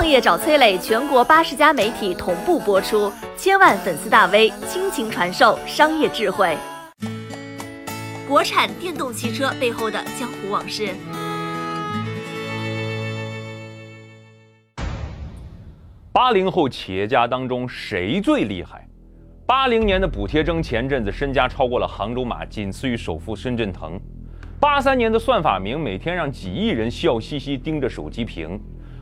[0.00, 6.56] 创业找崔磊，全国八十家媒体同步播出，千万粉丝大 V 倾情传授商业智慧。
[8.26, 10.88] 国产电动汽车背后的江湖往事。
[16.10, 18.88] 八零后企业家当中谁最厉害？
[19.44, 24.00] 八零年的补贴征前阵子身家超过了杭州马，仅次于首富深圳腾。
[24.58, 28.58] 八三年的算法明每天让几亿人笑嘻嘻盯着手机屏。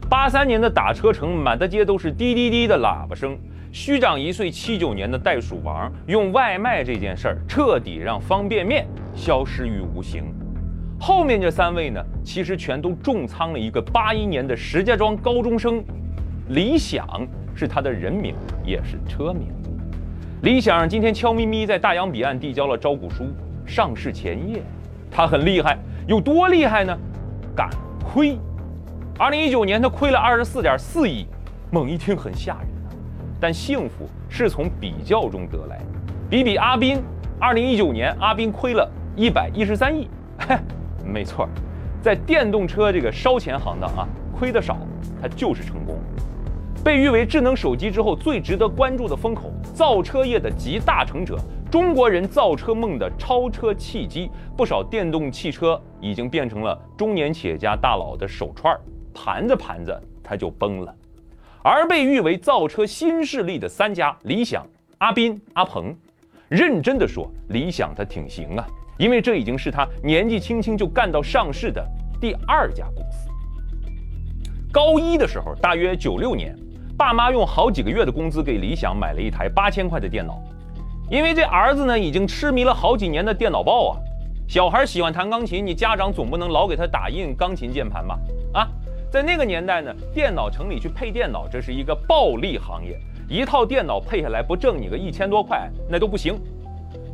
[0.08, 3.38] 八三年的打车城满大街都是滴滴滴的喇叭声。
[3.70, 10.24] 虚长一岁，七九年的袋鼠王用外卖这件事儿彻底让方便面消失于无形。
[10.98, 15.84] 后面这三位呢，其实全都重仓了一个八一年的石家庄高中生。
[16.48, 17.06] 理想
[17.54, 18.34] 是他的人名，
[18.64, 19.48] 也是车名。
[20.40, 23.26] 理想今天悄咪咪在大洋彼岸递交了招股书，
[23.66, 24.62] 上市前夜，
[25.10, 26.96] 他很厉害，有多厉害呢？
[27.54, 27.68] 敢
[28.02, 28.38] 亏。
[29.20, 31.26] 二零一九年他亏了二十四点四亿，
[31.72, 32.94] 猛一听很吓人啊。
[33.40, 35.80] 但幸福是从比较中得来，
[36.30, 37.02] 比比阿斌，
[37.40, 40.08] 二零一九年阿斌亏了一百一十三亿，
[41.04, 41.48] 没错，
[42.00, 44.06] 在电动车这个烧钱行当啊，
[44.38, 44.78] 亏得少，
[45.20, 45.98] 他就是成功。
[46.84, 51.36] 被誉为智能手机之后最值得关注的风口，造车业的集大成者，
[51.68, 58.80] 中国人造车梦的超车契机，不少电动汽车已经变成了中年企业家大佬的手串儿，
[59.12, 60.94] 盘着盘着它就崩了。
[61.62, 64.66] 而被誉为造车新势力的三家，理想、
[64.98, 65.94] 阿斌、阿鹏，
[66.48, 71.86] 认真的说，理想他挺行啊，因为这已经是他年纪轻轻就干到上市的
[72.20, 73.28] 第二家公司。
[74.72, 76.56] 高一的时候，大约九六年。
[76.96, 80.42] 爸妈用好几个月的工资给理想买了一台八千块的电脑，
[81.08, 84.00] 因为这儿子呢已经痴迷了好几年的电脑报啊。
[84.48, 88.18] 小孩喜欢弹钢琴，你家长总不能老给他打印钢琴键盘吧？
[89.10, 96.38] 在那个年代呢，电脑城里去配电脑，这是一个暴利行业，一套电脑配下来不挣你个一千多块，那都不行。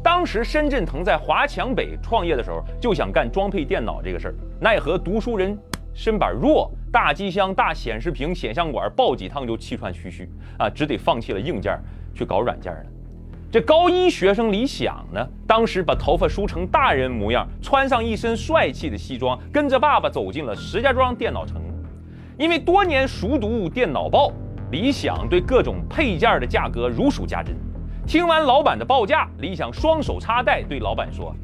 [0.03, 5.57] 当时深圳腾在华强北创业的时候，就想干装配电脑这个事儿，奈何读书人
[5.95, 6.69] 身板弱。
[6.91, 10.29] 大机箱、大显示屏、显像管，抱几趟就气喘吁吁
[10.59, 11.79] 啊，只得放弃了硬件，
[12.13, 12.83] 去搞软件了。
[13.51, 21.63] 这高一学生李想呢，当时把头发梳成大人模样，穿上一身帅气的西装，跟着爸爸走进了石家庄电脑城。
[22.37, 24.33] 因为多年熟读电脑报，
[24.73, 27.55] 李想对各种配件的价格如数家珍。
[28.07, 31.35] 听完老板的报价，李想双手插袋，对老板说：“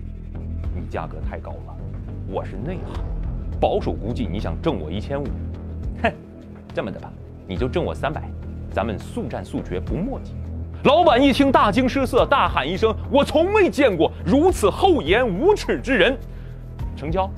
[0.74, 1.76] 你价格太高了，
[2.28, 3.04] 我是内行。”
[3.60, 5.26] 保守估计，你想挣我一千五，
[6.02, 6.12] 哼，
[6.74, 7.08] 这么的吧，
[7.46, 8.28] 你就挣我三百，
[8.72, 10.32] 咱们速战速决，不墨迹。
[10.84, 16.18] 老板一听，大惊失色，大喊一声：“我从未见过如此厚颜无耻之人！”
[16.96, 17.30] 成交。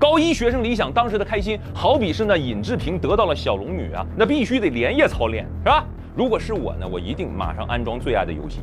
[0.00, 5.84] 高一学生李想当时的开心，好比是那尹志平得到了小龙女啊，那必须得连夜操练，是吧？
[6.16, 8.60] 如果是我呢，我一定马上安装最爱的游戏。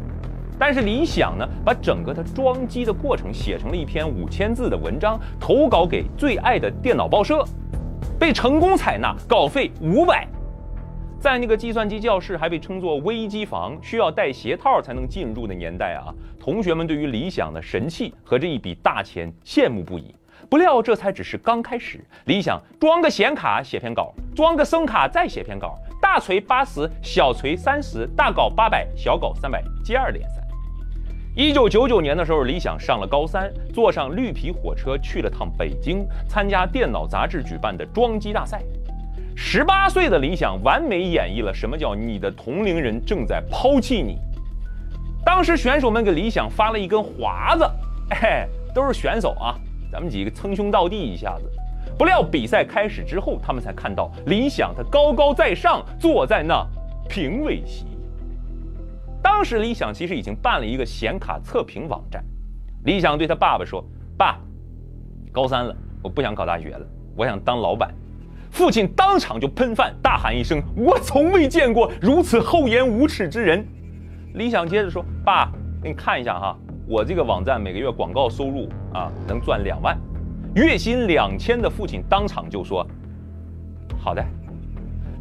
[0.57, 7.45] 但是理想呢，把整个的装机的过程写成了一篇五千字的文章，投稿给最爱的电脑报社，
[8.17, 10.27] 被成功采纳，稿费五百。
[11.19, 16.09] 在那个计算机教室还被称作微机房，需要戴鞋套才能进入的年代啊，
[16.39, 20.15] 同学们对于理想的神器和这一笔大钱羡慕不已。
[20.49, 30.41] 不料这才只是刚开始，理想装个显卡写篇稿，装个声卡再写篇稿，大锤八十，小锤三十，大稿八百，小稿三百，接二连三。
[31.35, 38.61] 一九九九年的时候，理想上了高三，坐上绿皮火车去了趟北京，参加电脑杂志举办的装机大赛。
[39.35, 44.17] 十八岁的理想完美演绎了什么叫你的同龄人正在抛弃你。
[45.23, 47.69] 当时选手们给理想发了一根华子，
[48.09, 49.53] 哎，都是选手啊，
[49.91, 51.49] 咱们几个称兄道弟一下子。
[51.97, 56.65] 不料比赛开始之后，他们才看到李想他高高在上坐在那
[57.09, 57.85] 评委席。
[59.21, 62.23] 当时李想其实已经办了一个显卡测评网站。
[62.83, 63.83] 李想对他爸爸说
[64.17, 64.39] ：“爸，
[65.31, 67.93] 高三了，我不想考大学了，我想当老板。”
[68.49, 73.65] 父亲当场就喷饭，大喊一声：“我从未见过如此厚颜无耻之人！”
[74.35, 75.51] 李想接着说：“爸，
[75.81, 76.57] 给你看一下哈，
[76.87, 79.97] 我这个网站每个月广告收入啊能赚两万，
[80.55, 82.85] 月薪两千。”的父亲当场就说
[84.03, 84.25] ：“好的。”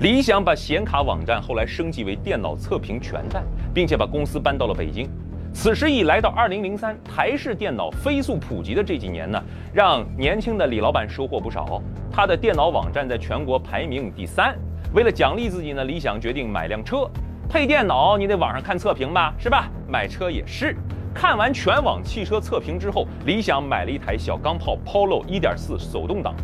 [0.01, 3.43] 理想把显卡网站后来升级为电脑测评全站，
[3.73, 5.09] 并且把公司搬到了北京。
[5.55, 9.43] 此时已来到二零零三，台式电脑飞速普及的这几年呢，
[9.73, 11.83] 让年轻的李老板收获不少。
[12.13, 14.55] 他的电脑网站在全国排名第三。
[14.93, 17.09] 为了奖励自己呢，理想决定买辆车。
[17.49, 19.71] 配电脑你得网上看测评吧，是吧？
[19.89, 20.77] 买车也是。
[21.17, 26.35] 看完全网汽车测评之后，理想买了一台小钢炮 Polo 1.4手动挡。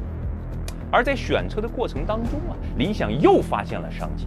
[0.90, 4.26] 而在选车的过程当中啊，理想又发现了商机。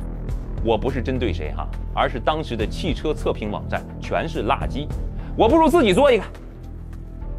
[0.63, 4.87] 我不是针对谁哈，而是当时的汽车测评网站全是垃圾，
[5.35, 6.23] 我不如自己做一个。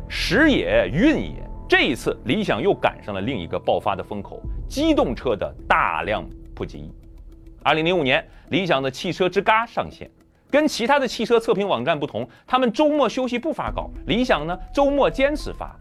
[0.09, 6.91] 时也运也，这一次理想又赶上了另一个爆发的风口——机动车的大量普及。
[7.63, 10.11] 二零零五年，理想的汽车之嘎上线。
[10.51, 13.91] 跟其他的汽车测评网站不同，他们周末休息不发稿。
[14.07, 15.75] 理想呢，周末坚持发。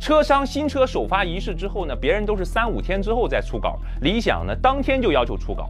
[0.00, 5.68] 车商新车首发仪式之后呢，别人都是三五天之后再出稿，理想呢，当天就要求出稿。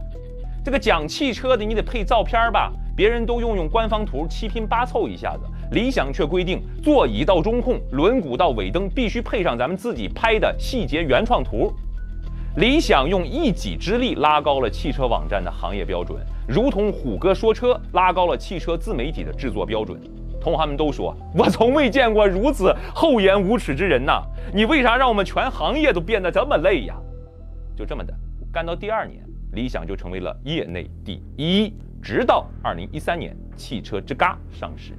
[0.63, 2.71] 这个讲汽车的，你得配照片吧？
[2.95, 11.73] 别人都用用官方图，七拼八凑一下子，理想却规定座椅到中控、轮毂到尾灯必须配上咱们自己拍的细节原创图。
[12.55, 19.99] 理想用一己之力拉高了汽车网站的行业标准，如同虎哥说车拉高了汽车自媒体的制作标准。
[20.41, 24.23] 同行们都说，我从未见过如此厚颜无耻之人呐！
[24.53, 26.95] 你为啥让我们全行业都变得这么累呀？
[27.77, 28.13] 就这么的，
[28.51, 29.21] 干到第二年，
[29.51, 31.73] 理想就成为了业内第一。
[32.01, 34.93] 直到二零一三年，汽车之嘎上市。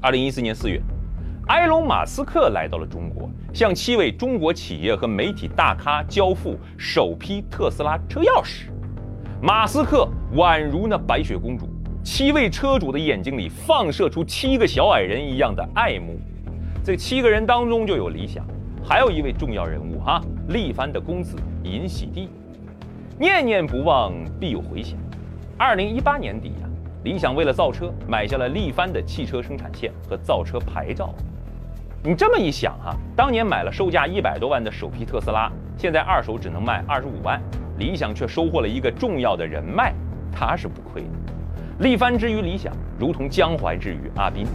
[0.00, 0.80] 二零一四年四月。
[1.46, 8.64] 埃隆·马斯克来到了中国，向七位中国企业和媒体大咖交付首批特斯拉车钥匙。
[9.40, 11.68] 马斯克宛如那白雪公主，
[12.02, 16.18] 七位车主的眼睛里放射出七个小矮人一样的爱慕。
[16.82, 18.44] 这七个人当中就有理想，
[18.84, 22.28] 还有一位重要人物哈，力帆的公子尹喜地。
[23.20, 24.98] 念念不忘，必有回响。
[25.56, 26.68] 二零一八年底呀，
[27.04, 31.14] 理想为了造车，买下了力帆的汽车生产线和造车牌照。
[32.02, 37.40] 你这么一想哈，当年买了售价一百多万的首批特斯拉，现在二手只能卖二十五万，
[37.78, 39.92] 理想却收获了一个重要的人脉，
[40.30, 41.08] 他是不亏的。
[41.80, 44.46] 力帆之于理想，如同江淮之于阿斌。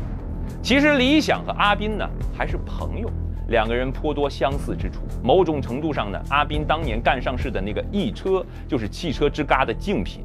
[0.62, 3.10] 其实理想和阿斌呢还是朋友，
[3.50, 5.02] 两个人颇多相似之处。
[5.22, 10.24] 某种程度上呢，阿斌当年干上市的那个易车就是汽车之嘎的竞品，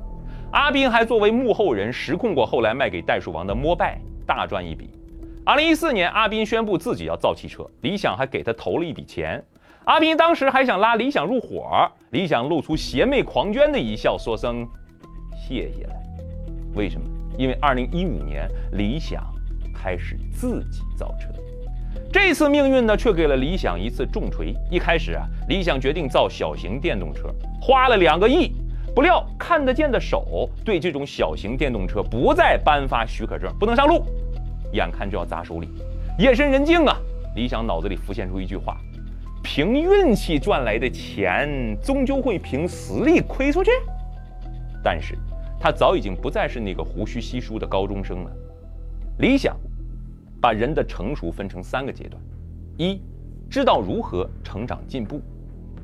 [0.52, 4.88] 阿斌还作为幕后人实控过后来卖给袋鼠王的摩拜，大赚一笔。
[5.46, 9.40] 二零一四年，阿斌宣布自己要造汽车，理想还给他投了一笔钱。
[9.84, 14.66] 阿斌当时还想拉理想入伙，理想露出邪魅狂狷的一笑，说声
[15.36, 15.92] 谢谢了。
[16.74, 17.06] 为什么？
[17.38, 19.22] 因为二零一五年，理想
[19.72, 21.28] 开始自己造车。
[22.12, 24.52] 这次命运呢，却给了理想一次重锤。
[24.68, 27.32] 一开始啊，理想决定造小型电动车，
[27.62, 28.50] 花了两个亿，
[28.96, 34.04] 不料看得见的手对这种小型电动车不再颁发许可证，不能上路。
[34.72, 35.68] 眼看就要砸手里，
[36.18, 36.96] 夜深人静啊！
[37.34, 38.80] 李想脑子里浮现出一句话：
[39.42, 43.70] 凭运气赚来的钱，终究会凭实力亏出去。
[44.82, 45.18] 但是，
[45.60, 48.30] 他早已经不再是那个胡须稀疏的高中生了。
[49.18, 49.56] 理想
[50.40, 52.22] 把人的成熟分成三个阶段：
[52.76, 53.00] 一，
[53.50, 55.20] 知道如何成长进步；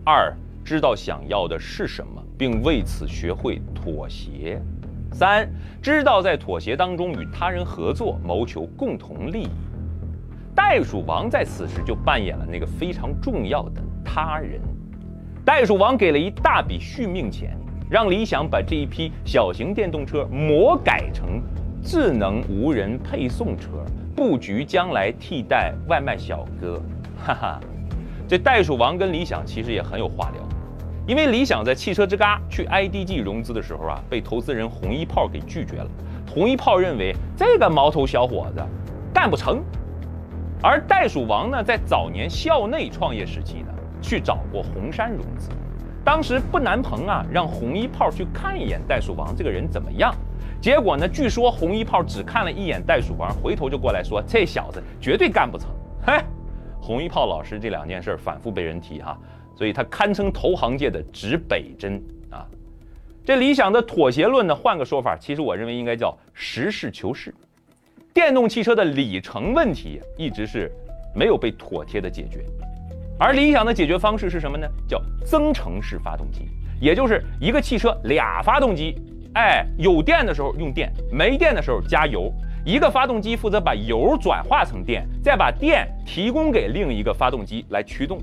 [0.05, 0.35] 二，
[0.65, 4.61] 知道想要的是什么，并为此学会妥协。
[5.13, 5.49] 三，
[5.81, 9.51] 知道在妥协当中与他人合作，谋求共同利益。
[10.55, 14.61] 袋鼠王在此时就扮演了那个非常重要的他人。
[15.45, 17.57] 袋鼠王给了一大笔续命钱，
[17.91, 21.43] 让理想把这一批小型电动车魔改成
[21.83, 23.85] 智能无人配送车，
[24.15, 26.81] 布局将来替代外卖小哥。
[27.25, 27.61] 哈哈，
[28.29, 30.43] 这袋鼠王跟理想其实也很有话聊。
[31.05, 35.91] 因为理想在汽车之嘎去 IDG 融资的时候啊，被投资人红一炮给拒绝了。
[36.33, 38.63] 红一炮认为这个毛头小伙子
[39.13, 39.63] 干不成，
[40.63, 43.69] 而袋鼠王呢，在早年校内创业时期呢，
[44.01, 45.51] 去找过红杉融资。
[46.05, 50.15] 当时不难鹏啊，让红一炮去看一眼袋鼠王这个人怎么样。
[50.61, 55.69] 结果呢，据说红一炮只看了一眼袋鼠王，回头就过来说这小子绝对干不成。
[56.07, 56.21] 嘿，
[56.81, 59.19] 红一炮老师这两件事反复被人提哈。
[59.55, 62.47] 所以它堪称投行界的指北针啊！
[63.25, 67.33] 这理想的妥协论呢，换个说法，其实我认为应该叫实事求是。
[68.13, 70.71] 电动汽车的里程问题一直是
[71.15, 72.45] 没有被妥帖的解决，
[73.19, 74.67] 而理想的解决方式是什么呢？
[74.89, 76.49] 叫增程式发动机，
[76.81, 78.97] 也就是一个汽车俩发动机，
[79.35, 82.31] 哎，有电的时候用电，没电的时候加油，
[82.67, 88.19] 一个发动机负责把油转化成电，再把电提供给另一个发动机来驱动。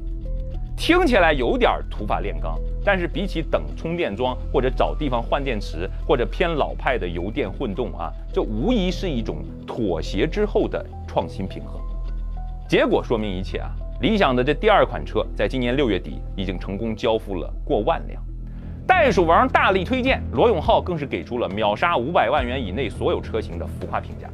[0.80, 11.82] 听起来有点土法炼钢，但是比起等充电桩或者找地方换电池或者偏老派的油电混动啊，这无疑是一种妥协之后的创新平衡。
[12.68, 13.70] 结果说明一切啊！
[14.00, 18.24] 理想的这第二款车在今年六月底已经成功交付了过万辆，
[18.88, 24.30] 袋鼠王大力推荐，罗永浩更是给出了秒杀五百万元以内所有车型的浮夸评价。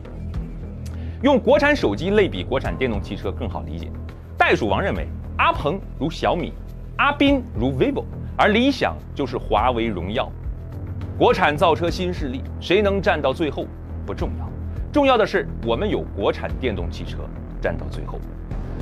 [1.24, 3.90] 用国产手机类比国产电动汽车更好理解，
[4.38, 5.08] 袋鼠王认为。
[5.38, 6.54] 阿鹏如小米，
[6.98, 8.06] 阿斌如 vivo，
[8.38, 10.32] 而理想就是华为、荣耀。
[11.18, 13.66] 国产造车新势力，谁能站到最后
[14.06, 14.50] 不重要，
[14.94, 17.20] 重要的是我们有国产电动汽车
[17.62, 18.20] 站到最后。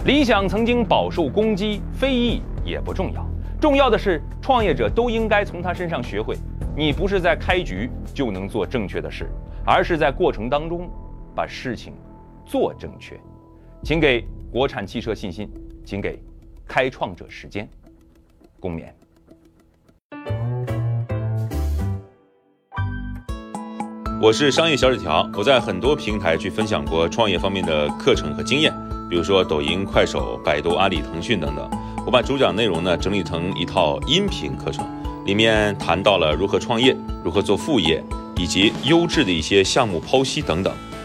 [0.06, 3.26] 理想曾经饱受攻击、非议也不重要，
[3.60, 6.36] 重要的是创业者都应该从他身上学会：
[6.76, 9.28] 你不是在开局就能做正确的事，
[9.66, 10.88] 而是在过程当中
[11.36, 11.94] 把事情
[12.46, 13.20] 做正确。
[13.84, 15.50] 请给国产汽车信心，
[15.86, 16.22] 请给
[16.68, 17.70] 开创者时间。
[18.60, 18.86] 共勉。
[24.22, 28.74] 我是商业小纸条，我在很多平台去分享过创业方面的课程和经验，
[29.10, 31.70] 比如说抖音、快手、百度、阿里、腾讯等等。
[32.06, 34.86] 我把主讲内容呢整理成一套音频课程，
[35.26, 38.02] 里面谈到了如何创业、如何做副业，
[38.38, 40.74] 以及优质的一些项目剖析等等，